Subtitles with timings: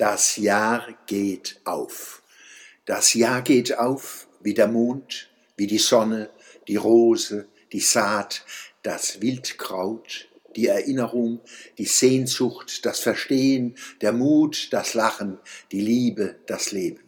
[0.00, 2.22] Das Jahr geht auf.
[2.86, 6.30] Das Jahr geht auf wie der Mond, wie die Sonne,
[6.68, 8.46] die Rose, die Saat,
[8.82, 11.40] das Wildkraut, die Erinnerung,
[11.76, 15.38] die Sehnsucht, das Verstehen, der Mut, das Lachen,
[15.70, 17.02] die Liebe, das Leben.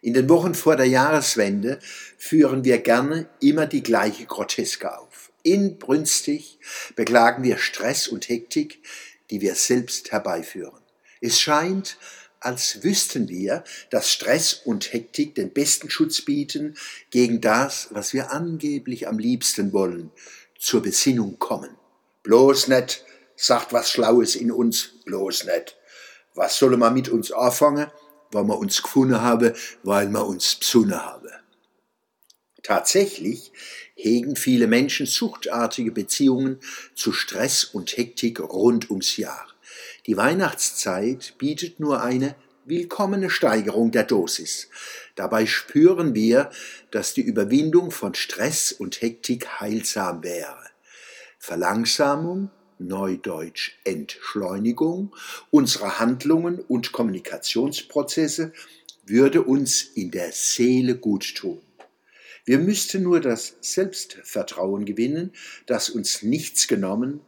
[0.00, 1.78] In den Wochen vor der Jahreswende
[2.18, 5.30] führen wir gerne immer die gleiche Groteske auf.
[5.44, 6.58] Inbrünstig
[6.96, 8.82] beklagen wir Stress und Hektik,
[9.30, 10.81] die wir selbst herbeiführen.
[11.22, 11.98] Es scheint,
[12.40, 16.74] als wüssten wir, dass Stress und Hektik den besten Schutz bieten
[17.10, 20.10] gegen das, was wir angeblich am liebsten wollen,
[20.58, 21.76] zur Besinnung kommen.
[22.24, 23.04] Bloß net,
[23.36, 25.76] sagt was Schlaues in uns, bloß net.
[26.34, 27.86] Was solle man mit uns anfangen,
[28.32, 29.54] weil wir uns gefunden habe,
[29.84, 31.30] weil wir uns besunne habe?
[32.64, 33.52] Tatsächlich
[33.94, 36.58] hegen viele Menschen suchtartige Beziehungen
[36.96, 39.51] zu Stress und Hektik rund ums Jahr.
[40.06, 44.68] Die Weihnachtszeit bietet nur eine willkommene Steigerung der Dosis.
[45.14, 46.50] Dabei spüren wir,
[46.90, 50.70] dass die Überwindung von Stress und Hektik heilsam wäre.
[51.38, 55.14] Verlangsamung, neudeutsch Entschleunigung
[55.50, 58.52] unserer Handlungen und Kommunikationsprozesse
[59.04, 61.60] würde uns in der Seele gut tun.
[62.44, 65.32] Wir müssten nur das Selbstvertrauen gewinnen,
[65.66, 67.20] dass uns nichts genommen,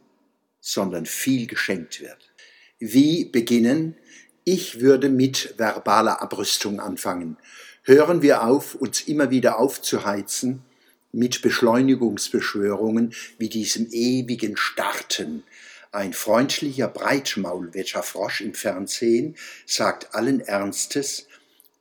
[0.59, 2.31] sondern viel geschenkt wird.
[2.79, 3.95] Wie beginnen?
[4.43, 7.37] Ich würde mit verbaler Abrüstung anfangen.
[7.83, 10.61] Hören wir auf, uns immer wieder aufzuheizen
[11.13, 15.43] mit Beschleunigungsbeschwörungen wie diesem ewigen Starten.
[15.93, 21.27] Ein freundlicher Breitmaulwetterfrosch im Fernsehen sagt allen Ernstes,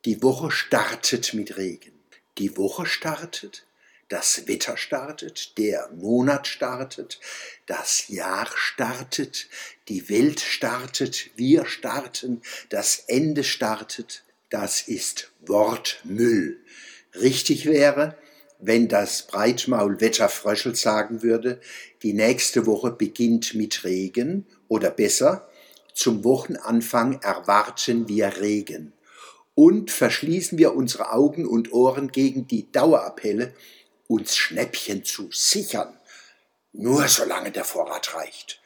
[0.05, 1.93] die Woche startet mit Regen.
[2.39, 3.67] Die Woche startet?
[4.09, 7.21] Das Wetter startet, der Monat startet,
[7.67, 9.49] das Jahr startet,
[9.89, 16.61] die Welt startet, wir starten, das Ende startet, das ist Wortmüll.
[17.15, 18.17] Richtig wäre,
[18.59, 21.61] wenn das Breitmaul Wetterfröschel sagen würde,
[22.03, 25.49] die nächste Woche beginnt mit Regen oder besser,
[25.93, 28.93] zum Wochenanfang erwarten wir Regen.
[29.55, 33.55] Und verschließen wir unsere Augen und Ohren gegen die Dauerappelle
[34.09, 35.99] uns Schnäppchen zu sichern,
[36.73, 38.61] nur solange der Vorrat reicht.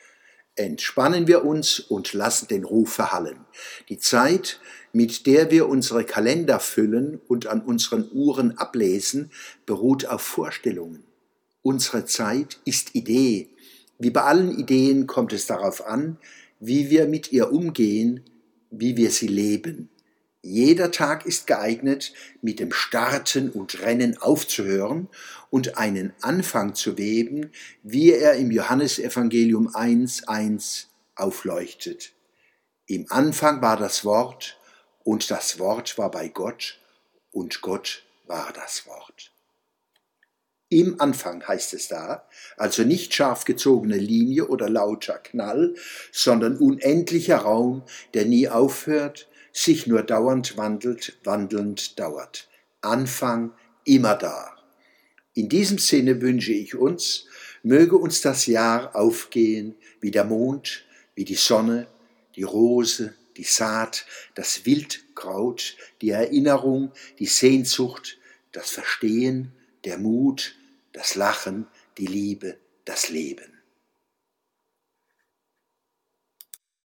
[0.56, 3.46] Entspannen wir uns und lassen den Ruf verhallen.
[3.88, 4.58] Die Zeit,
[4.92, 9.30] mit der wir unsere Kalender füllen und an unseren Uhren ablesen,
[9.66, 11.04] beruht auf Vorstellungen.
[11.62, 13.50] Unsere Zeit ist Idee.
[13.98, 16.18] Wie bei allen Ideen kommt es darauf an,
[16.60, 18.24] wie wir mit ihr umgehen,
[18.70, 19.90] wie wir sie leben.
[20.48, 25.08] Jeder Tag ist geeignet, mit dem Starten und Rennen aufzuhören
[25.50, 32.14] und einen Anfang zu weben, wie er im Johannesevangelium 1.1 aufleuchtet.
[32.86, 34.58] Im Anfang war das Wort
[35.04, 36.78] und das Wort war bei Gott
[37.30, 39.32] und Gott war das Wort.
[40.70, 42.26] Im Anfang heißt es da,
[42.56, 45.74] also nicht scharf gezogene Linie oder lauter Knall,
[46.10, 47.82] sondern unendlicher Raum,
[48.14, 52.48] der nie aufhört, sich nur dauernd wandelt, wandelnd dauert.
[52.80, 53.52] Anfang
[53.84, 54.56] immer da.
[55.34, 57.26] In diesem Sinne wünsche ich uns,
[57.62, 61.86] möge uns das Jahr aufgehen wie der Mond, wie die Sonne,
[62.36, 64.04] die Rose, die Saat,
[64.34, 68.18] das Wildkraut, die Erinnerung, die Sehnsucht,
[68.52, 69.52] das Verstehen,
[69.84, 70.56] der Mut,
[70.92, 71.66] das Lachen,
[71.98, 73.57] die Liebe, das Leben.